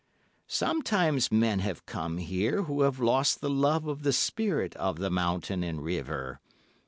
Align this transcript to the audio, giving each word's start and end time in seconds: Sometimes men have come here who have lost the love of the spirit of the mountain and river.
Sometimes 0.47 1.31
men 1.31 1.59
have 1.59 1.85
come 1.85 2.17
here 2.17 2.63
who 2.63 2.81
have 2.81 2.99
lost 2.99 3.39
the 3.39 3.51
love 3.51 3.85
of 3.85 4.01
the 4.01 4.13
spirit 4.13 4.75
of 4.77 4.97
the 4.97 5.11
mountain 5.11 5.63
and 5.63 5.83
river. 5.83 6.39